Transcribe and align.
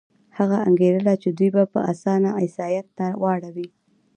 هغه 0.37 0.57
انګېرله 0.67 1.13
چې 1.21 1.29
دوی 1.37 1.49
به 1.55 1.63
په 1.73 1.79
اسانه 1.91 2.29
عیسایت 2.41 2.87
ته 2.97 3.05
واوړي. 3.21 3.67